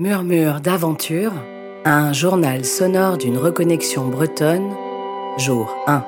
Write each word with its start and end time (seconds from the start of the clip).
Murmure 0.00 0.62
d'aventure, 0.62 1.32
un 1.84 2.14
journal 2.14 2.64
sonore 2.64 3.18
d'une 3.18 3.36
reconnexion 3.36 4.08
bretonne, 4.08 4.72
jour 5.36 5.76
1. 5.86 6.02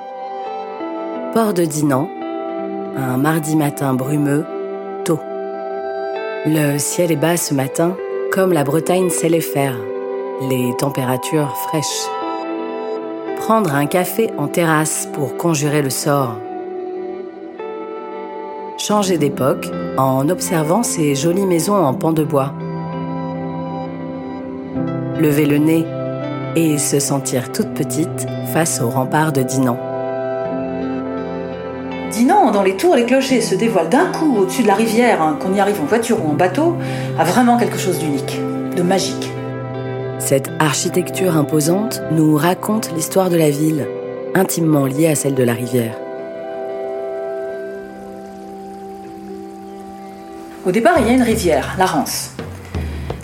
Port 1.35 1.53
de 1.53 1.67
Dinan, 1.67 2.09
un 2.97 3.19
mardi 3.19 3.55
matin 3.55 3.93
brumeux, 3.93 4.47
tôt. 5.05 5.19
Le 6.47 6.79
ciel 6.79 7.13
est 7.13 7.17
bas 7.17 7.37
ce 7.37 7.53
matin, 7.53 7.95
comme 8.33 8.55
la 8.55 8.65
Bretagne 8.65 9.11
sait 9.11 9.29
les 9.29 9.43
faire, 9.43 9.77
les 10.49 10.75
températures 10.79 11.55
fraîches. 11.69 12.09
Prendre 13.41 13.75
un 13.75 13.85
café 13.85 14.31
en 14.39 14.49
terrasse 14.49 15.07
pour 15.13 15.37
conjurer 15.37 15.83
le 15.83 15.91
sort. 15.91 16.39
Changer 18.79 19.19
d'époque 19.19 19.69
en 19.99 20.31
observant 20.31 20.83
ces 20.83 21.15
jolies 21.15 21.45
maisons 21.45 21.77
en 21.77 21.93
pan 21.93 22.13
de 22.13 22.25
bois 22.25 22.55
lever 25.23 25.47
le 25.47 25.59
nez 25.59 25.87
et 26.57 26.77
se 26.77 26.99
sentir 26.99 27.53
toute 27.53 27.73
petite 27.75 28.27
face 28.53 28.83
au 28.83 28.91
rempart 28.91 29.33
de 29.33 29.43
Dinan. 29.43 29.79
Dinan, 32.11 32.51
dans 32.51 32.63
les 32.63 32.77
tours, 32.77 32.95
les 32.95 33.07
clochers 33.07 33.41
se 33.41 33.55
dévoilent 33.55 33.89
d'un 33.89 34.13
coup 34.13 34.37
au-dessus 34.37 34.63
de 34.63 34.67
la 34.67 34.75
rivière, 34.75 35.23
hein, 35.23 35.39
qu'on 35.41 35.55
y 35.55 35.61
arrive 35.61 35.81
en 35.81 35.87
voiture 35.87 36.23
ou 36.23 36.31
en 36.31 36.35
bateau, 36.35 36.77
a 37.19 37.25
vraiment 37.25 37.57
quelque 37.57 37.79
chose 37.79 37.99
d'unique, 37.99 38.39
de 38.77 38.83
magique. 38.83 39.31
Cette 40.19 40.51
architecture 40.59 41.37
imposante 41.37 42.03
nous 42.11 42.37
raconte 42.37 42.93
l'histoire 42.95 43.31
de 43.31 43.37
la 43.37 43.49
ville, 43.49 43.87
intimement 44.35 44.87
liée 44.87 45.07
à 45.07 45.15
celle 45.15 45.35
de 45.35 45.43
la 45.43 45.55
rivière. 45.55 45.97
Au 50.67 50.71
départ, 50.71 50.95
il 51.01 51.07
y 51.07 51.11
a 51.11 51.15
une 51.15 51.23
rivière, 51.23 51.75
la 51.79 51.87
Rance. 51.87 52.33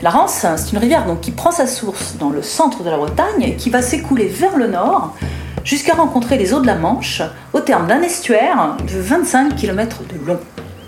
La 0.00 0.10
Rance, 0.10 0.46
c'est 0.56 0.70
une 0.70 0.78
rivière 0.78 1.06
donc, 1.06 1.20
qui 1.22 1.32
prend 1.32 1.50
sa 1.50 1.66
source 1.66 2.14
dans 2.20 2.30
le 2.30 2.40
centre 2.40 2.84
de 2.84 2.90
la 2.90 2.96
Bretagne 2.96 3.42
et 3.42 3.56
qui 3.56 3.68
va 3.68 3.82
s'écouler 3.82 4.28
vers 4.28 4.56
le 4.56 4.68
nord 4.68 5.16
jusqu'à 5.64 5.94
rencontrer 5.94 6.38
les 6.38 6.54
eaux 6.54 6.60
de 6.60 6.68
la 6.68 6.76
Manche 6.76 7.20
au 7.52 7.58
terme 7.58 7.88
d'un 7.88 8.00
estuaire 8.02 8.76
de 8.86 9.00
25 9.00 9.56
km 9.56 10.02
de 10.04 10.24
long. 10.24 10.38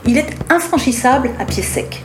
Il 0.06 0.16
est 0.16 0.28
infranchissable 0.48 1.30
à 1.40 1.44
pied 1.44 1.64
sec. 1.64 2.04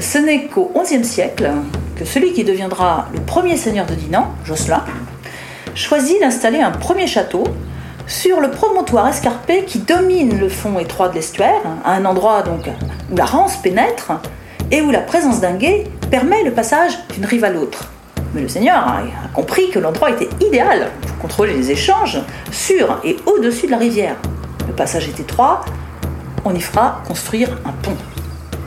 Ce 0.00 0.18
n'est 0.18 0.46
qu'au 0.46 0.72
XIe 0.76 1.04
siècle 1.04 1.52
que 1.94 2.04
celui 2.04 2.32
qui 2.32 2.42
deviendra 2.42 3.06
le 3.14 3.20
premier 3.20 3.56
seigneur 3.56 3.86
de 3.86 3.94
Dinan, 3.94 4.26
Josselin, 4.44 4.84
choisit 5.76 6.20
d'installer 6.20 6.60
un 6.60 6.72
premier 6.72 7.06
château 7.06 7.44
sur 8.08 8.40
le 8.40 8.50
promontoire 8.50 9.06
escarpé 9.06 9.64
qui 9.66 9.78
domine 9.78 10.36
le 10.36 10.48
fond 10.48 10.80
étroit 10.80 11.10
de 11.10 11.14
l'estuaire, 11.14 11.62
à 11.84 11.92
un 11.92 12.04
endroit 12.04 12.42
donc 12.42 12.68
où 13.12 13.16
la 13.16 13.24
Rance 13.24 13.56
pénètre 13.56 14.10
et 14.72 14.82
où 14.82 14.90
la 14.90 15.00
présence 15.00 15.40
d'un 15.40 15.54
guet 15.54 15.84
permet 16.10 16.42
le 16.42 16.50
passage 16.50 16.98
d'une 17.12 17.24
rive 17.24 17.44
à 17.44 17.50
l'autre. 17.50 17.86
Mais 18.34 18.42
le 18.42 18.48
Seigneur 18.48 18.76
a 18.78 19.02
compris 19.32 19.70
que 19.70 19.78
l'endroit 19.78 20.10
était 20.10 20.28
idéal 20.44 20.90
pour 21.02 21.18
contrôler 21.18 21.54
les 21.54 21.70
échanges 21.70 22.18
sur 22.50 23.00
et 23.04 23.16
au-dessus 23.26 23.66
de 23.66 23.70
la 23.70 23.78
rivière. 23.78 24.16
Le 24.66 24.74
passage 24.74 25.08
est 25.08 25.20
étroit, 25.20 25.64
on 26.44 26.54
y 26.54 26.60
fera 26.60 27.02
construire 27.06 27.50
un 27.64 27.72
pont. 27.82 27.96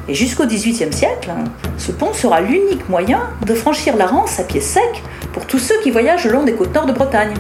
Et 0.08 0.14
jusqu'au 0.14 0.46
XVIIIe 0.46 0.92
siècle, 0.92 1.32
ce 1.78 1.92
pont 1.92 2.14
sera 2.14 2.42
l'unique 2.42 2.88
moyen 2.90 3.22
de 3.46 3.54
franchir 3.54 3.96
la 3.96 4.06
Rance 4.06 4.40
à 4.40 4.44
pied 4.44 4.60
sec 4.60 5.04
pour 5.32 5.46
tous 5.46 5.60
ceux 5.60 5.80
qui 5.82 5.92
voyagent 5.92 6.26
le 6.26 6.34
long 6.34 6.44
des 6.44 6.54
côtes 6.54 6.74
nord 6.74 6.86
de 6.86 6.94
Bretagne. 6.94 7.34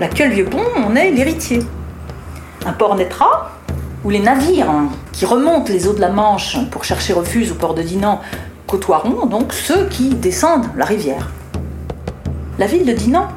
L'actuel 0.00 0.32
vieux 0.32 0.44
pont 0.44 0.64
en 0.76 0.94
est 0.96 1.10
l'héritier. 1.10 1.60
Un 2.64 2.72
port 2.72 2.96
naîtra 2.96 3.52
où 4.04 4.10
les 4.10 4.20
navires 4.20 4.72
qui 5.12 5.26
remontent 5.26 5.72
les 5.72 5.86
eaux 5.88 5.92
de 5.92 6.00
la 6.00 6.10
Manche 6.10 6.58
pour 6.70 6.84
chercher 6.84 7.12
refuge 7.12 7.50
au 7.50 7.54
port 7.54 7.74
de 7.74 7.82
Dinan 7.82 8.20
côtoieront 8.66 9.26
donc 9.26 9.52
ceux 9.52 9.86
qui 9.88 10.10
descendent 10.10 10.66
la 10.76 10.84
rivière. 10.84 11.30
La 12.58 12.66
ville 12.66 12.86
de 12.86 12.92
Dinan 12.92 13.28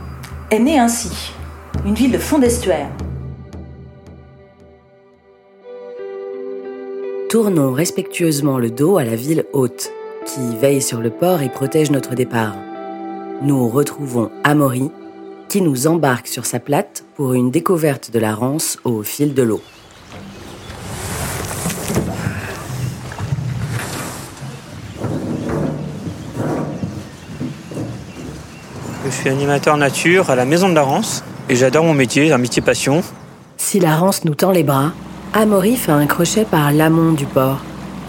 est 0.51 0.59
née 0.59 0.79
ainsi, 0.79 1.33
une 1.85 1.93
ville 1.93 2.11
de 2.11 2.17
fond 2.17 2.39
d'estuaire. 2.39 2.89
Tournons 7.29 7.73
respectueusement 7.73 8.57
le 8.57 8.71
dos 8.71 8.97
à 8.97 9.03
la 9.03 9.15
ville 9.15 9.45
haute, 9.53 9.91
qui 10.25 10.55
veille 10.59 10.81
sur 10.81 10.99
le 10.99 11.11
port 11.11 11.41
et 11.41 11.49
protège 11.49 11.91
notre 11.91 12.15
départ. 12.15 12.55
Nous 13.41 13.69
retrouvons 13.69 14.31
Amaury, 14.43 14.89
qui 15.47 15.61
nous 15.61 15.87
embarque 15.87 16.27
sur 16.27 16.45
sa 16.45 16.59
plate 16.59 17.03
pour 17.15 17.33
une 17.33 17.51
découverte 17.51 18.11
de 18.11 18.19
la 18.19 18.33
Rance 18.33 18.77
au 18.83 19.03
fil 19.03 19.33
de 19.33 19.43
l'eau. 19.43 19.61
Je 29.09 29.15
suis 29.15 29.29
animateur 29.29 29.75
nature 29.75 30.29
à 30.29 30.35
la 30.35 30.45
Maison 30.45 30.69
de 30.69 30.75
la 30.75 30.83
Rance 30.83 31.23
et 31.49 31.55
j'adore 31.55 31.83
mon 31.83 31.95
métier, 31.95 32.31
un 32.31 32.37
métier 32.37 32.61
passion. 32.61 33.01
Si 33.57 33.79
la 33.79 33.95
Rance 33.95 34.23
nous 34.23 34.35
tend 34.35 34.51
les 34.51 34.61
bras, 34.61 34.91
Amaury 35.33 35.77
fait 35.77 35.91
un 35.91 36.05
crochet 36.05 36.45
par 36.45 36.71
l'amont 36.71 37.13
du 37.13 37.25
port 37.25 37.59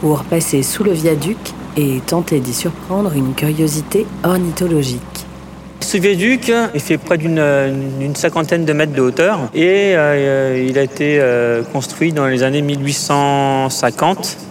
pour 0.02 0.24
passer 0.24 0.62
sous 0.62 0.84
le 0.84 0.92
viaduc 0.92 1.38
et 1.78 2.00
tenter 2.06 2.40
d'y 2.40 2.52
surprendre 2.52 3.14
une 3.14 3.32
curiosité 3.32 4.06
ornithologique. 4.24 5.00
Ce 5.80 5.96
viaduc 5.96 6.52
fait 6.76 6.98
près 6.98 7.16
d'une 7.16 8.14
cinquantaine 8.14 8.66
de 8.66 8.72
mètres 8.74 8.92
de 8.92 9.00
hauteur 9.00 9.48
et 9.54 9.94
euh, 9.96 10.66
il 10.68 10.78
a 10.78 10.82
été 10.82 11.16
euh, 11.18 11.62
construit 11.62 12.12
dans 12.12 12.26
les 12.26 12.42
années 12.42 12.62
1850 12.62 14.36
et 14.36 14.49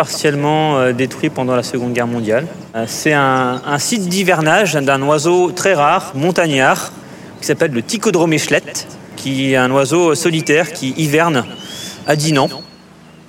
partiellement 0.00 0.78
euh, 0.78 0.94
détruit 0.94 1.28
pendant 1.28 1.54
la 1.54 1.62
Seconde 1.62 1.92
Guerre 1.92 2.06
mondiale. 2.06 2.46
C'est 2.86 3.12
un, 3.12 3.78
site 3.78 4.08
d'hivernage 4.08 4.72
d'un 4.72 5.02
oiseau 5.02 5.52
très 5.52 5.74
rare, 5.74 6.12
montagnard, 6.14 6.90
qui 7.38 7.46
s'appelle 7.46 7.72
le 7.72 7.82
Ticodrome 7.82 8.32
échelette, 8.32 8.86
qui 9.16 9.52
est 9.52 9.56
un 9.56 9.70
oiseau 9.70 10.14
solitaire 10.14 10.72
qui 10.72 10.94
hiverne 10.96 11.44
à 12.06 12.16
Dinan. 12.16 12.48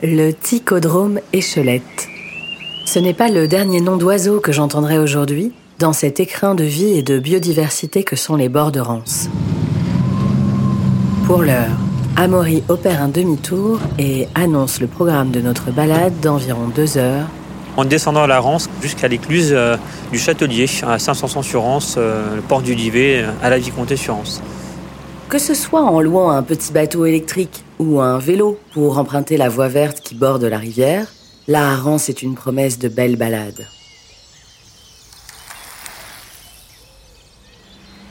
Le 0.01 0.31
Ticodrome 0.31 1.19
échelette. 1.33 2.07
Ce 2.85 2.99
n'est 2.99 3.13
pas 3.13 3.27
le 3.27 3.49
dernier 3.49 3.81
nom 3.81 3.97
d'oiseau 3.97 4.39
que 4.39 4.53
j'entendrai 4.53 4.97
aujourd'hui, 4.97 5.51
dans 5.77 5.91
cet 5.91 6.21
écrin 6.21 6.55
de 6.55 6.63
vie 6.63 6.97
et 6.97 7.03
de 7.03 7.19
biodiversité 7.19 8.05
que 8.05 8.15
sont 8.15 8.37
les 8.37 8.47
bords 8.47 8.71
de 8.71 8.79
Rance. 8.79 9.27
Pour 11.25 11.41
l'heure, 11.41 11.75
Amaury 12.21 12.61
opère 12.69 13.01
un 13.01 13.07
demi-tour 13.07 13.79
et 13.97 14.27
annonce 14.35 14.79
le 14.79 14.85
programme 14.85 15.31
de 15.31 15.41
notre 15.41 15.71
balade 15.71 16.13
d'environ 16.19 16.67
deux 16.67 16.99
heures. 16.99 17.25
En 17.77 17.83
descendant 17.83 18.27
la 18.27 18.39
Rance 18.39 18.69
jusqu'à 18.79 19.07
l'écluse 19.07 19.49
euh, 19.53 19.75
du 20.11 20.19
Châtelier, 20.19 20.67
à 20.83 20.99
500 20.99 21.41
sur 21.41 21.63
Rance, 21.63 21.95
euh, 21.97 22.35
le 22.35 22.43
port 22.43 22.61
du 22.61 22.75
Livet, 22.75 23.25
à 23.41 23.49
la 23.49 23.57
Vicomté 23.57 23.95
sur 23.95 24.13
Rance. 24.13 24.39
Que 25.29 25.39
ce 25.39 25.55
soit 25.55 25.81
en 25.81 25.99
louant 25.99 26.29
un 26.29 26.43
petit 26.43 26.71
bateau 26.71 27.07
électrique 27.07 27.63
ou 27.79 27.99
un 28.01 28.19
vélo 28.19 28.59
pour 28.71 28.99
emprunter 28.99 29.35
la 29.35 29.49
voie 29.49 29.67
verte 29.67 30.01
qui 30.01 30.13
borde 30.13 30.43
la 30.43 30.59
rivière, 30.59 31.07
la 31.47 31.75
Rance 31.75 32.07
est 32.07 32.21
une 32.21 32.35
promesse 32.35 32.77
de 32.77 32.87
belles 32.87 33.15
balades. 33.15 33.65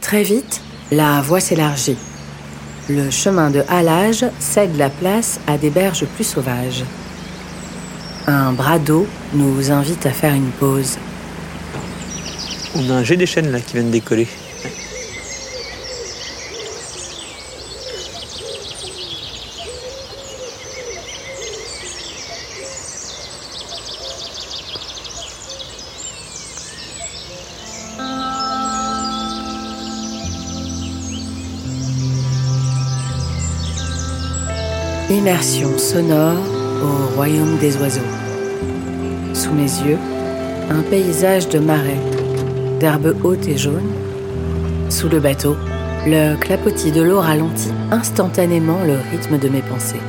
Très 0.01 0.25
vite, 0.25 0.61
la 0.91 1.21
voie 1.21 1.39
s'élargit. 1.39 1.97
Le 2.89 3.11
chemin 3.11 3.51
de 3.51 3.63
halage 3.69 4.25
cède 4.39 4.77
la 4.77 4.91
place 4.91 5.39
à 5.47 5.59
des 5.59 5.71
berges 5.71 6.07
plus 6.07 6.25
sauvages. 6.25 6.85
Un 8.27 8.53
bras 8.53 8.79
d'eau 8.79 9.07
nous 9.35 9.71
invite 9.71 10.07
à 10.07 10.11
faire 10.11 10.35
une 10.35 10.51
pause. 10.51 10.99
On 12.75 12.91
a 12.91 12.95
un 12.95 13.05
jet 13.05 13.17
des 13.17 13.27
chênes 13.27 13.51
là 13.51 13.61
qui 13.61 13.75
vient 13.75 13.85
de 13.85 13.91
décoller. 13.91 14.29
Immersion 35.21 35.77
sonore 35.77 36.39
au 36.83 37.15
royaume 37.15 37.59
des 37.59 37.77
oiseaux. 37.77 38.01
Sous 39.35 39.53
mes 39.53 39.65
yeux, 39.65 39.99
un 40.71 40.81
paysage 40.81 41.47
de 41.51 41.59
marais, 41.59 42.01
d'herbes 42.81 43.15
hautes 43.23 43.47
et 43.47 43.59
jaunes. 43.59 43.93
Sous 44.89 45.11
le 45.11 45.21
bateau, 45.21 45.59
le 46.07 46.37
clapotis 46.37 46.91
de 46.91 47.03
l'eau 47.03 47.21
ralentit 47.21 47.69
instantanément 47.91 48.83
le 48.83 48.97
rythme 49.11 49.39
de 49.39 49.51
mes 49.51 49.61
pensées. 49.61 50.01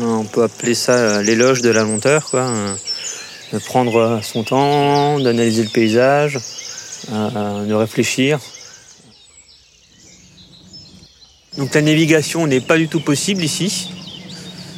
On 0.00 0.24
peut 0.24 0.42
appeler 0.42 0.74
ça 0.74 0.94
euh, 0.94 1.22
l'éloge 1.22 1.62
de 1.62 1.70
la 1.70 1.84
lenteur, 1.84 2.30
quoi. 2.30 2.40
Euh, 2.40 2.74
de 3.52 3.58
prendre 3.60 4.18
son 4.24 4.42
temps, 4.42 5.20
d'analyser 5.20 5.62
le 5.62 5.68
paysage, 5.68 6.40
euh, 7.12 7.64
de 7.64 7.74
réfléchir. 7.74 8.40
Donc 11.58 11.74
la 11.74 11.82
navigation 11.82 12.46
n'est 12.46 12.60
pas 12.60 12.78
du 12.78 12.88
tout 12.88 13.00
possible 13.00 13.42
ici. 13.44 13.92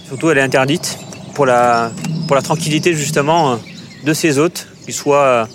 Surtout 0.06 0.30
elle 0.30 0.38
est 0.38 0.42
interdite 0.42 0.98
pour 1.34 1.46
la 1.46 1.92
pour 2.26 2.36
la 2.36 2.42
tranquillité 2.42 2.94
justement 2.94 3.58
de 4.04 4.12
ses 4.12 4.38
hôtes, 4.38 4.66
qu'ils 4.84 4.94
soient 4.94 5.48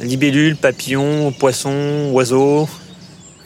libellules, 0.00 0.56
papillons, 0.56 1.32
poissons, 1.32 2.10
oiseaux. 2.12 2.68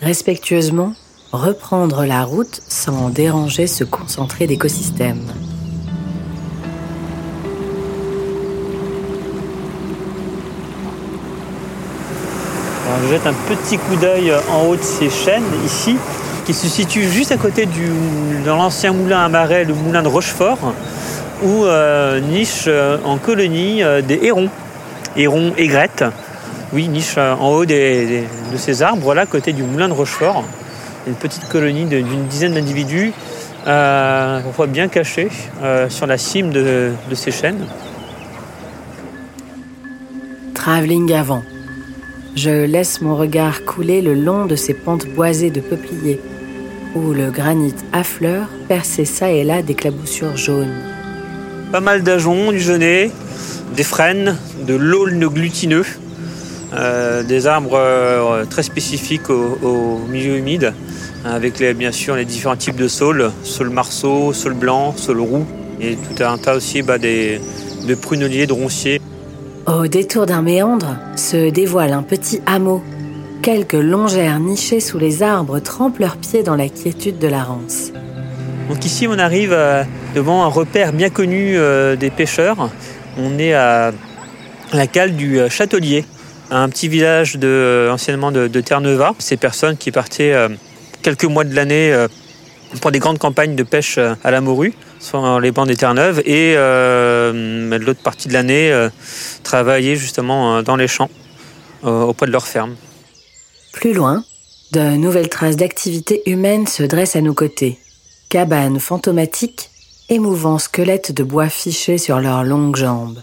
Respectueusement, 0.00 0.94
reprendre 1.32 2.04
la 2.04 2.24
route 2.24 2.60
sans 2.68 3.10
déranger 3.10 3.66
ce 3.66 3.84
concentré 3.84 4.46
d'écosystème. 4.46 5.22
je 13.02 13.08
jette 13.08 13.26
un 13.26 13.34
petit 13.48 13.76
coup 13.76 13.96
d'œil 13.96 14.32
en 14.50 14.66
haut 14.66 14.76
de 14.76 14.82
ces 14.82 15.10
chaînes 15.10 15.42
ici, 15.64 15.96
qui 16.44 16.54
se 16.54 16.68
situent 16.68 17.08
juste 17.08 17.32
à 17.32 17.36
côté 17.36 17.66
du, 17.66 17.88
dans 18.44 18.56
l'ancien 18.56 18.92
moulin 18.92 19.24
à 19.24 19.28
marais, 19.28 19.64
le 19.64 19.74
moulin 19.74 20.02
de 20.02 20.08
Rochefort, 20.08 20.74
où 21.42 21.64
euh, 21.64 22.20
niche 22.20 22.64
euh, 22.66 22.98
en 23.04 23.18
colonie 23.18 23.82
euh, 23.82 24.02
des 24.02 24.20
hérons, 24.22 24.50
hérons 25.16 25.52
aigrettes. 25.56 26.04
Oui, 26.72 26.88
niche 26.88 27.18
en 27.18 27.52
haut 27.52 27.64
de 27.64 28.24
ces 28.56 28.82
arbres, 28.82 29.14
là, 29.14 29.26
côté 29.26 29.52
du 29.52 29.62
moulin 29.62 29.88
de 29.88 29.92
Rochefort. 29.92 30.44
Une 31.06 31.14
petite 31.14 31.48
colonie 31.48 31.84
d'une 31.84 32.26
dizaine 32.26 32.54
d'individus, 32.54 33.12
parfois 33.64 34.66
bien 34.66 34.88
cachés, 34.88 35.28
sur 35.88 36.08
la 36.08 36.18
cime 36.18 36.50
de, 36.50 36.90
de 37.08 37.14
ces 37.14 37.30
chaînes. 37.30 37.64
Travelling 40.54 41.12
avant. 41.12 41.44
Je 42.34 42.64
laisse 42.64 43.00
mon 43.00 43.14
regard 43.14 43.64
couler 43.64 44.02
le 44.02 44.14
long 44.14 44.46
de 44.46 44.56
ces 44.56 44.74
pentes 44.74 45.06
boisées 45.06 45.50
de 45.50 45.60
peupliers, 45.60 46.20
où 46.94 47.12
le 47.12 47.30
granit 47.30 47.74
affleure, 47.92 48.48
percé 48.68 49.04
ça 49.04 49.30
et 49.30 49.44
là 49.44 49.62
d'éclaboussures 49.62 50.36
jaunes. 50.36 50.74
Pas 51.72 51.80
mal 51.80 52.02
d'ajoncs, 52.02 52.52
du 52.52 52.60
genêt, 52.60 53.10
des 53.76 53.82
frênes, 53.82 54.36
de 54.66 54.74
l'aulne 54.74 55.26
glutineux, 55.26 55.84
euh, 56.74 57.22
des 57.22 57.46
arbres 57.46 57.76
euh, 57.76 58.44
très 58.44 58.62
spécifiques 58.62 59.30
au, 59.30 60.00
milieu 60.08 60.36
humide, 60.36 60.72
avec 61.24 61.58
les, 61.58 61.74
bien 61.74 61.92
sûr 61.92 62.16
les 62.16 62.24
différents 62.24 62.56
types 62.56 62.76
de 62.76 62.88
saules, 62.88 63.32
saule 63.42 63.70
marceau, 63.70 64.32
saule 64.32 64.54
blanc, 64.54 64.94
saule 64.96 65.20
roux, 65.20 65.46
et 65.80 65.96
tout 65.96 66.22
un 66.22 66.38
tas 66.38 66.54
aussi 66.54 66.82
bah, 66.82 66.98
des, 66.98 67.40
de 67.86 67.94
pruneliers, 67.94 68.46
de 68.46 68.52
ronciers. 68.52 69.00
Au 69.66 69.86
détour 69.86 70.26
d'un 70.26 70.42
méandre 70.42 70.96
se 71.16 71.50
dévoile 71.50 71.92
un 71.92 72.02
petit 72.02 72.40
hameau. 72.46 72.82
Quelques 73.44 73.74
longères 73.74 74.40
nichées 74.40 74.80
sous 74.80 74.98
les 74.98 75.22
arbres 75.22 75.58
trempent 75.58 75.98
leurs 75.98 76.16
pieds 76.16 76.42
dans 76.42 76.56
la 76.56 76.70
quiétude 76.70 77.18
de 77.18 77.28
la 77.28 77.44
rance. 77.44 77.92
Donc 78.70 78.86
ici 78.86 79.06
on 79.06 79.18
arrive 79.18 79.52
euh, 79.52 79.84
devant 80.14 80.44
un 80.44 80.48
repère 80.48 80.94
bien 80.94 81.10
connu 81.10 81.58
euh, 81.58 81.94
des 81.94 82.08
pêcheurs. 82.08 82.70
On 83.18 83.38
est 83.38 83.52
à 83.52 83.92
la 84.72 84.86
cale 84.86 85.14
du 85.14 85.38
euh, 85.38 85.50
Châtelier, 85.50 86.06
un 86.50 86.70
petit 86.70 86.88
village 86.88 87.36
de, 87.36 87.90
anciennement 87.92 88.32
de, 88.32 88.48
de 88.48 88.60
Terre-Neuva. 88.62 89.12
Ces 89.18 89.36
personnes 89.36 89.76
qui 89.76 89.90
partaient 89.90 90.34
quelques 91.02 91.24
mois 91.24 91.44
de 91.44 91.54
l'année 91.54 91.94
pour 92.80 92.92
des 92.92 92.98
grandes 92.98 93.18
campagnes 93.18 93.56
de 93.56 93.62
pêche 93.62 93.98
à 93.98 94.30
la 94.30 94.40
morue 94.40 94.72
sur 95.00 95.38
les 95.38 95.52
bancs 95.52 95.68
des 95.68 95.76
Terre-Neuves 95.76 96.20
et 96.24 96.54
euh, 96.56 97.78
l'autre 97.78 98.02
partie 98.02 98.28
de 98.28 98.32
l'année 98.32 98.72
euh, 98.72 98.88
travailler 99.42 99.96
justement 99.96 100.62
dans 100.62 100.76
les 100.76 100.88
champs 100.88 101.10
auprès 101.82 102.26
de 102.26 102.32
leur 102.32 102.46
ferme. 102.46 102.76
Plus 103.74 103.92
loin, 103.92 104.24
de 104.72 104.96
nouvelles 104.96 105.28
traces 105.28 105.56
d'activité 105.56 106.22
humaine 106.26 106.66
se 106.66 106.82
dressent 106.82 107.16
à 107.16 107.20
nos 107.20 107.34
côtés. 107.34 107.78
Cabanes 108.30 108.80
fantomatiques, 108.80 109.70
émouvants 110.08 110.58
squelettes 110.58 111.12
de 111.12 111.22
bois 111.22 111.48
fichés 111.48 111.98
sur 111.98 112.20
leurs 112.20 112.44
longues 112.44 112.76
jambes. 112.76 113.18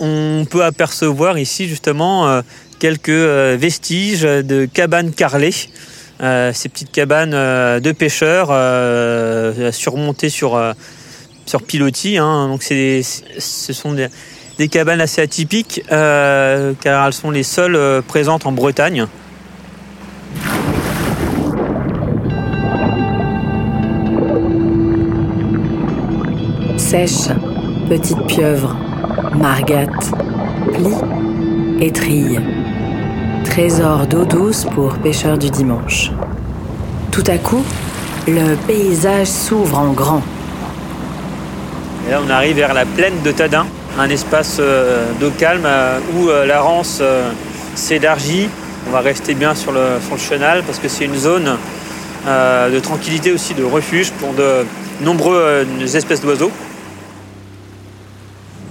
On 0.00 0.46
peut 0.48 0.64
apercevoir 0.64 1.38
ici 1.38 1.66
justement 1.68 2.42
quelques 2.78 3.08
vestiges 3.08 4.22
de 4.22 4.64
cabanes 4.66 5.12
carrelées 5.12 5.52
euh, 6.20 6.52
ces 6.52 6.68
petites 6.68 6.90
cabanes 6.90 7.32
euh, 7.32 7.78
de 7.78 7.92
pêcheurs 7.92 8.48
euh, 8.50 9.70
surmontées 9.70 10.30
sur, 10.30 10.60
sur 11.46 11.62
pilotis. 11.62 12.18
Hein. 12.18 12.56
Ce 12.60 13.72
sont 13.72 13.92
des, 13.92 14.08
cabanes 14.66 15.00
assez 15.00 15.20
atypiques 15.20 15.82
car 15.88 17.06
elles 17.06 17.12
sont 17.12 17.30
les 17.30 17.44
seules 17.44 18.02
présentes 18.02 18.46
en 18.46 18.52
Bretagne. 18.52 19.06
Sèche, 26.76 27.28
petite 27.88 28.26
pieuvre, 28.26 28.76
margate, 29.36 30.10
plie 30.72 30.96
et 31.80 31.92
trille 31.92 32.40
trésor 33.58 34.06
d'eau 34.06 34.24
douce 34.24 34.66
pour 34.72 34.94
pêcheurs 34.98 35.36
du 35.36 35.50
dimanche. 35.50 36.12
Tout 37.10 37.24
à 37.26 37.38
coup, 37.38 37.64
le 38.28 38.54
paysage 38.68 39.26
s'ouvre 39.26 39.78
en 39.78 39.92
grand. 39.92 40.22
Et 42.06 42.12
là, 42.12 42.20
on 42.24 42.30
arrive 42.30 42.54
vers 42.54 42.74
la 42.74 42.84
plaine 42.84 43.20
de 43.24 43.32
Tadin, 43.32 43.66
un 43.98 44.08
espace 44.10 44.58
euh, 44.60 45.12
d'eau 45.20 45.30
calme 45.30 45.64
euh, 45.66 45.98
où 46.14 46.28
euh, 46.28 46.46
la 46.46 46.60
rance 46.60 47.02
s'élargit. 47.74 48.48
On 48.86 48.90
va 48.90 49.00
rester 49.00 49.34
bien 49.34 49.54
sur 49.54 49.72
le, 49.72 49.98
sur 50.06 50.18
chenal 50.18 50.62
parce 50.62 50.78
que 50.78 50.88
c'est 50.88 51.04
une 51.04 51.16
zone 51.16 51.56
de 52.26 52.78
tranquillité 52.80 53.32
aussi, 53.32 53.54
de 53.54 53.64
refuge 53.64 54.10
pour 54.12 54.34
de 54.34 54.66
nombreuses 55.00 55.96
espèces 55.96 56.20
d'oiseaux. 56.20 56.50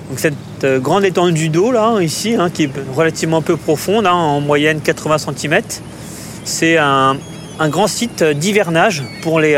Donc 0.09 0.19
cette 0.19 0.81
grande 0.81 1.05
étendue 1.05 1.49
d'eau 1.49 1.71
là, 1.71 1.99
ici, 2.01 2.35
hein, 2.37 2.49
qui 2.51 2.63
est 2.63 2.71
relativement 2.95 3.41
peu 3.41 3.57
profonde, 3.57 4.05
hein, 4.05 4.11
en 4.11 4.41
moyenne 4.41 4.79
80 4.81 5.17
cm, 5.17 5.61
c'est 6.45 6.77
un, 6.77 7.17
grand 7.61 7.87
site 7.87 8.23
d'hivernage 8.23 9.03
pour 9.23 9.39
les 9.39 9.53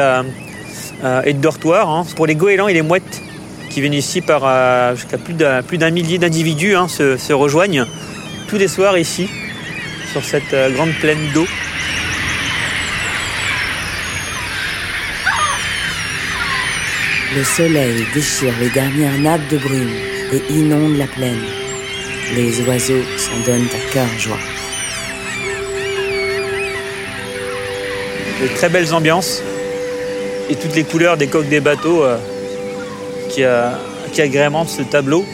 et 1.25 1.33
de 1.33 1.39
dortoir 1.39 1.89
hein, 1.89 2.05
pour 2.15 2.25
les 2.25 2.35
goélands 2.35 2.67
et 2.67 2.73
les 2.73 2.81
mouettes 2.81 3.21
qui 3.69 3.81
viennent 3.81 3.93
ici 3.93 4.21
par 4.21 4.95
jusqu'à 4.95 5.17
plus 5.17 5.33
d'un 5.77 5.91
millier 5.91 6.17
d'individus 6.17 6.75
se, 6.87 7.17
se, 7.17 7.33
rejoignent 7.33 7.85
tous 8.47 8.57
les 8.57 8.67
soirs 8.67 8.97
ici 8.97 9.29
sur 10.11 10.23
cette 10.23 10.55
grande 10.73 10.93
plaine 10.99 11.31
d'eau. 11.33 11.45
Le 17.35 17.43
soleil 17.43 18.07
déchire 18.11 18.53
les 18.59 18.69
dernières 18.69 19.19
nappes 19.19 19.47
de 19.51 19.57
brume 19.57 19.91
et 20.33 20.41
inonde 20.51 20.97
la 20.97 21.05
plaine. 21.05 21.43
Les 22.35 22.59
oiseaux 22.61 23.03
s'en 23.17 23.39
donnent 23.45 23.67
à 23.67 23.93
cœur 23.93 24.07
joie. 24.17 24.39
De 28.41 28.47
très 28.55 28.69
belles 28.69 28.93
ambiances 28.95 29.43
et 30.49 30.55
toutes 30.55 30.75
les 30.75 30.83
couleurs 30.83 31.17
des 31.17 31.27
coques 31.27 31.49
des 31.49 31.59
bateaux 31.59 32.03
euh, 32.03 32.17
qui, 33.39 33.43
euh, 33.45 33.69
qui, 34.11 34.21
agrémentent 34.21 34.69
ce 34.69 34.81
tableau 34.81 35.25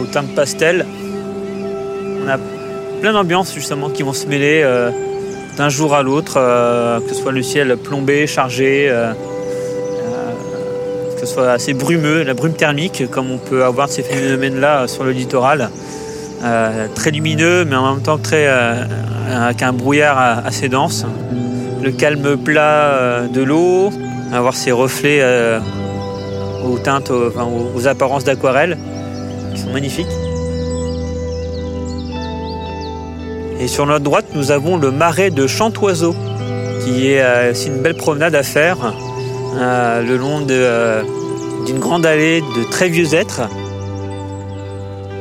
au 0.00 0.04
teint 0.06 0.22
de 0.22 0.34
pastel. 0.34 0.86
On 2.24 2.28
a 2.28 2.38
plein 3.00 3.12
d'ambiances 3.12 3.54
justement 3.54 3.90
qui 3.90 4.02
vont 4.02 4.12
se 4.12 4.26
mêler 4.26 4.62
euh, 4.64 4.90
d'un 5.56 5.68
jour 5.68 5.94
à 5.94 6.02
l'autre, 6.02 6.34
que 6.34 7.14
ce 7.14 7.20
soit 7.20 7.32
le 7.32 7.42
ciel 7.42 7.76
plombé, 7.76 8.26
chargé 8.26 8.90
ce 11.20 11.32
soit 11.32 11.50
assez 11.52 11.74
brumeux, 11.74 12.22
la 12.22 12.34
brume 12.34 12.54
thermique, 12.54 13.08
comme 13.10 13.30
on 13.30 13.38
peut 13.38 13.64
avoir 13.64 13.88
ces 13.88 14.02
phénomènes-là 14.02 14.88
sur 14.88 15.04
le 15.04 15.12
littoral. 15.12 15.70
Euh, 16.44 16.88
très 16.94 17.10
lumineux, 17.10 17.64
mais 17.64 17.76
en 17.76 17.94
même 17.94 18.02
temps 18.02 18.18
très, 18.18 18.46
euh, 18.46 18.84
avec 19.32 19.62
un 19.62 19.72
brouillard 19.72 20.18
assez 20.44 20.68
dense. 20.68 21.06
Le 21.82 21.90
calme 21.92 22.36
plat 22.36 22.90
euh, 22.90 23.28
de 23.28 23.42
l'eau, 23.42 23.90
avoir 24.32 24.54
ses 24.54 24.72
reflets 24.72 25.22
aux 26.64 26.78
teintes, 26.78 27.10
aux, 27.10 27.86
apparences 27.86 28.24
d'aquarelle, 28.24 28.78
qui 29.54 29.60
sont 29.60 29.70
magnifiques. 29.70 30.06
Et 33.60 33.68
sur 33.68 33.86
notre 33.86 34.04
droite, 34.04 34.26
nous 34.34 34.50
avons 34.50 34.76
le 34.76 34.90
marais 34.90 35.30
de 35.30 35.46
Chantoiseau, 35.46 36.14
qui 36.84 37.12
est 37.12 37.50
aussi 37.50 37.68
une 37.68 37.80
belle 37.80 37.96
promenade 37.96 38.34
à 38.34 38.42
faire 38.42 38.94
le 39.56 40.16
long 40.16 40.40
de, 40.40 41.02
d'une 41.66 41.78
grande 41.78 42.04
allée 42.04 42.40
de 42.40 42.70
très 42.70 42.88
vieux 42.88 43.14
êtres. 43.14 43.42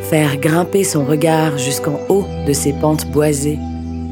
Faire 0.09 0.37
grimper 0.37 0.83
son 0.83 1.05
regard 1.05 1.57
jusqu'en 1.57 1.99
haut 2.09 2.25
de 2.45 2.53
ces 2.53 2.73
pentes 2.73 3.07
boisées 3.07 3.57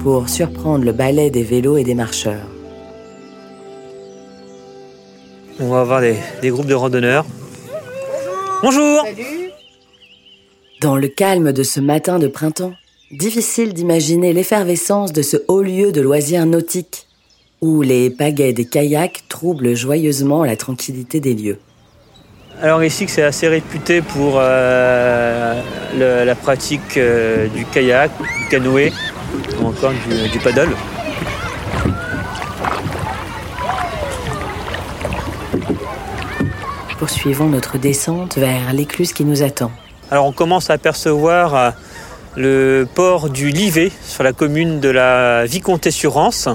pour 0.02 0.30
surprendre 0.30 0.86
le 0.86 0.94
balai 0.94 1.30
des 1.30 1.44
vélos 1.44 1.78
et 1.78 1.84
des 1.84 1.96
marcheurs. 1.96 2.51
On 5.62 5.68
va 5.70 5.82
avoir 5.82 6.02
des, 6.02 6.16
groupes 6.50 6.66
de 6.66 6.74
randonneurs. 6.74 7.26
Bonjour. 8.64 9.06
Dans 10.82 10.96
le 10.98 11.08
calme 11.08 11.52
de 11.54 11.64
ce 11.64 11.80
matin 11.80 12.18
de 12.20 12.28
printemps, 12.28 12.74
difficile 13.12 13.74
d'imaginer 13.74 14.34
l'effervescence 14.34 15.14
de 15.14 15.22
ce 15.22 15.38
haut 15.48 15.62
lieu 15.62 15.92
de 15.92 16.02
loisirs 16.02 16.46
nautiques, 16.46 17.08
où 17.62 17.84
les 17.84 18.10
pagaies 18.10 18.54
des 18.54 18.66
kayaks 18.66 19.24
troublent 19.30 19.76
joyeusement 19.76 20.44
la 20.44 20.56
tranquillité 20.56 21.20
des 21.20 21.36
lieux. 21.36 21.60
Alors 22.60 22.84
ici, 22.84 23.06
c'est 23.08 23.24
assez 23.24 23.48
réputé 23.48 24.02
pour 24.02 24.34
euh, 24.38 25.62
le- 25.98 26.26
la 26.26 26.36
pratique 26.36 26.98
euh, 26.98 27.48
du 27.48 27.66
kayak, 27.66 28.12
du 28.20 28.48
canoë 28.50 28.92
ou 29.62 29.66
encore 29.68 29.94
du, 30.08 30.30
du 30.30 30.40
paddle. 30.40 30.70
Poursuivons 37.02 37.50
notre 37.50 37.80
descente 37.80 38.38
vers 38.38 38.74
l'écluse 38.74 39.12
qui 39.12 39.26
nous 39.26 39.42
attend. 39.42 39.72
Alors 40.12 40.28
on 40.28 40.32
commence 40.32 40.70
à 40.70 40.74
apercevoir 40.74 41.56
euh, 41.56 41.72
le 42.36 42.86
port 42.94 43.32
du 43.32 43.50
Livet 43.50 43.92
sur 44.04 44.22
la 44.22 44.34
commune 44.34 44.80
de 44.80 44.90
la 44.90 45.48
Vicomté-sur-Rance. 45.48 46.48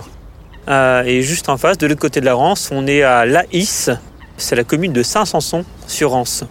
Euh, 0.69 1.03
et 1.03 1.23
juste 1.23 1.49
en 1.49 1.57
face, 1.57 1.79
de 1.79 1.88
l'autre 1.88 2.00
côté 2.00 2.21
de 2.21 2.26
la 2.26 2.35
Rance, 2.35 2.71
on 2.73 2.87
est 2.87 3.03
à 3.03 3.26
Laïs. 3.26 3.91
C'est 4.37 4.55
la 4.55 4.62
commune 4.62 4.93
de 4.93 5.03
Saint-Sanson-sur-Rance. 5.03 6.45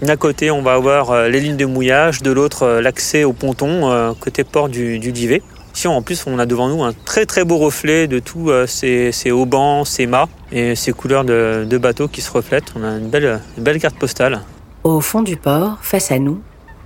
D'un 0.00 0.16
côté, 0.16 0.50
on 0.50 0.62
va 0.62 0.72
avoir 0.72 1.10
euh, 1.10 1.28
les 1.28 1.40
lignes 1.40 1.58
de 1.58 1.66
mouillage, 1.66 2.22
de 2.22 2.30
l'autre, 2.30 2.80
l'accès 2.82 3.24
au 3.24 3.34
ponton, 3.34 4.14
côté 4.20 4.42
port 4.42 4.70
du 4.70 4.96
Livet. 4.98 5.42
En 5.86 6.00
plus, 6.00 6.24
on 6.26 6.38
a 6.38 6.46
devant 6.46 6.68
nous 6.70 6.82
un 6.82 6.94
très 6.94 7.26
très 7.26 7.44
beau 7.44 7.58
reflet 7.58 8.06
de 8.06 8.18
tous 8.18 8.50
euh, 8.50 8.66
ces, 8.66 9.12
ces 9.12 9.30
haubans, 9.30 9.84
ces 9.84 10.06
mâts 10.06 10.28
et 10.50 10.74
ces 10.74 10.92
couleurs 10.92 11.24
de, 11.24 11.66
de 11.68 11.78
bateaux 11.78 12.08
qui 12.08 12.22
se 12.22 12.30
reflètent. 12.30 12.72
On 12.74 12.82
a 12.82 12.92
une 12.96 13.08
belle, 13.10 13.40
une 13.58 13.64
belle 13.64 13.78
carte 13.78 13.96
postale. 13.96 14.40
Au 14.82 15.02
fond 15.02 15.20
du 15.20 15.36
port, 15.36 15.76
face 15.82 16.10
à 16.10 16.18
nous, 16.18 16.40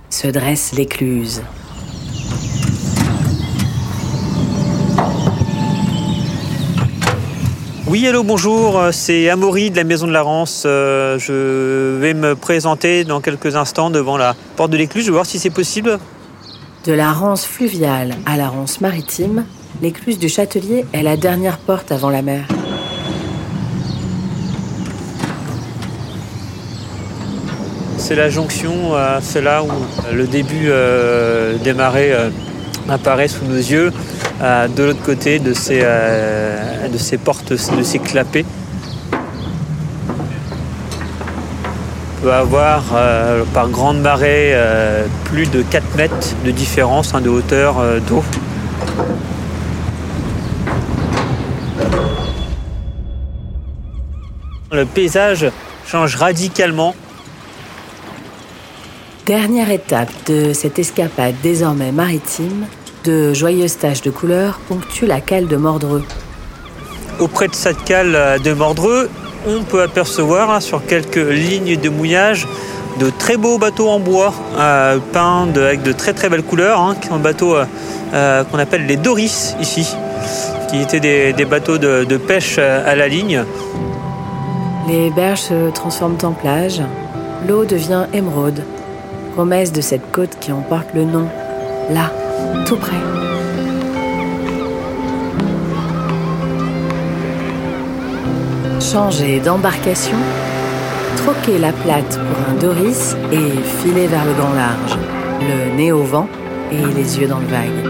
se 0.09 0.27
dresse 0.27 0.73
l'écluse. 0.73 1.41
Oui, 7.87 8.05
hello, 8.05 8.23
bonjour, 8.23 8.81
c'est 8.91 9.29
Amaury 9.29 9.71
de 9.71 9.77
la 9.77 9.83
Maison 9.85 10.07
de 10.07 10.11
la 10.11 10.21
Rance. 10.21 10.63
Euh, 10.65 11.17
Je 11.17 11.97
vais 11.99 12.13
me 12.13 12.35
présenter 12.35 13.05
dans 13.05 13.21
quelques 13.21 13.55
instants 13.55 13.89
devant 13.89 14.17
la 14.17 14.35
porte 14.57 14.71
de 14.71 14.77
l'écluse. 14.77 15.05
Je 15.05 15.09
vais 15.09 15.13
voir 15.15 15.25
si 15.25 15.39
c'est 15.39 15.49
possible. 15.49 15.97
De 16.85 16.93
la 16.93 17.11
rance 17.11 17.45
fluviale 17.45 18.15
à 18.25 18.37
la 18.37 18.47
rance 18.47 18.79
maritime, 18.79 19.43
l'écluse 19.81 20.17
du 20.17 20.29
Châtelier 20.29 20.85
est 20.93 21.03
la 21.03 21.17
dernière 21.17 21.57
porte 21.57 21.91
avant 21.91 22.09
la 22.09 22.21
mer. 22.21 22.45
C'est 27.97 28.15
la 28.15 28.29
jonction, 28.29 28.95
euh, 28.95 29.19
c'est 29.21 29.41
là 29.41 29.61
où 29.61 29.67
euh, 29.67 30.13
le 30.13 30.25
début 30.25 30.67
euh, 30.69 31.57
des 31.57 31.75
euh, 31.77 32.29
apparaît 32.87 33.27
sous 33.27 33.43
nos 33.43 33.57
yeux, 33.57 33.91
de 34.41 34.83
l'autre 34.83 35.03
côté 35.03 35.39
de 35.39 35.53
ces, 35.53 35.81
de 35.81 36.97
ces 36.97 37.17
portes, 37.17 37.51
de 37.51 37.83
ces 37.83 37.99
clapets. 37.99 38.45
Peut 42.21 42.33
avoir 42.33 42.83
euh, 42.93 43.43
par 43.53 43.69
grande 43.69 44.01
marée 44.01 44.51
euh, 44.53 45.05
plus 45.25 45.49
de 45.49 45.61
4 45.61 45.95
mètres 45.95 46.35
de 46.43 46.51
différence 46.51 47.13
hein, 47.13 47.21
de 47.21 47.29
hauteur 47.29 47.79
euh, 47.79 47.99
d'eau. 47.99 48.23
Le 54.71 54.85
paysage 54.85 55.47
change 55.85 56.15
radicalement 56.15 56.95
Dernière 59.25 59.69
étape 59.69 60.09
de 60.27 60.53
cette 60.53 60.79
escapade 60.79 61.35
désormais 61.43 61.91
maritime, 61.91 62.65
de 63.03 63.33
joyeuses 63.33 63.77
taches 63.77 64.01
de 64.01 64.09
couleurs 64.09 64.59
ponctuent 64.67 65.05
la 65.05 65.21
cale 65.21 65.47
de 65.47 65.55
Mordreux. 65.55 66.03
Auprès 67.19 67.47
de 67.47 67.53
cette 67.53 67.83
cale 67.83 68.39
de 68.43 68.53
Mordreux, 68.53 69.09
on 69.47 69.63
peut 69.63 69.81
apercevoir 69.81 70.51
hein, 70.51 70.59
sur 70.59 70.85
quelques 70.85 71.15
lignes 71.15 71.77
de 71.77 71.89
mouillage 71.89 72.47
de 72.99 73.09
très 73.09 73.37
beaux 73.37 73.57
bateaux 73.57 73.89
en 73.89 73.99
bois 73.99 74.33
euh, 74.57 74.97
peints 75.13 75.47
avec 75.55 75.81
de 75.83 75.91
très 75.91 76.13
très 76.13 76.29
belles 76.29 76.43
couleurs, 76.43 76.79
hein, 76.81 76.95
qui 76.99 77.07
sont 77.07 77.17
des 77.17 77.23
bateaux 77.23 77.55
euh, 77.55 77.65
euh, 78.13 78.43
qu'on 78.43 78.59
appelle 78.59 78.85
les 78.85 78.97
Doris 78.97 79.55
ici, 79.61 79.95
qui 80.69 80.81
étaient 80.81 80.99
des, 81.33 81.45
bateaux 81.45 81.77
de, 81.77 82.17
pêche 82.17 82.57
à 82.57 82.95
la 82.95 83.07
ligne. 83.07 83.43
Les 84.87 85.11
berges 85.11 85.41
se 85.41 85.69
transforment 85.71 86.17
en 86.23 86.31
plage, 86.31 86.81
l'eau 87.47 87.63
devient 87.63 88.05
émeraude, 88.13 88.63
promesse 89.35 89.71
de 89.71 89.81
cette 89.81 90.11
côte 90.11 90.37
qui 90.39 90.51
en 90.51 90.61
porte 90.61 90.87
le 90.93 91.05
nom, 91.05 91.27
là, 91.91 92.11
tout 92.65 92.77
près. 92.77 92.97
Changer 98.91 99.39
d'embarcation, 99.39 100.17
troquer 101.17 101.59
la 101.59 101.71
plate 101.71 102.17
pour 102.17 102.49
un 102.49 102.59
Doris 102.59 103.15
et 103.31 103.51
filer 103.61 104.07
vers 104.07 104.25
le 104.25 104.33
grand 104.33 104.53
large, 104.53 104.97
le 105.41 105.75
nez 105.77 105.91
au 105.91 106.01
vent 106.01 106.27
et 106.71 106.83
les 106.95 107.19
yeux 107.19 107.27
dans 107.27 107.37
le 107.37 107.45
vague. 107.45 107.85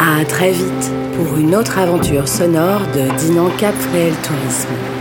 À 0.00 0.24
très 0.24 0.52
vite 0.52 0.92
pour 1.14 1.36
une 1.36 1.54
autre 1.54 1.78
aventure 1.78 2.26
sonore 2.26 2.80
de 2.94 3.14
Dinan 3.18 3.50
Cap 3.58 3.74
Fréhel 3.74 4.14
Tourisme. 4.22 4.91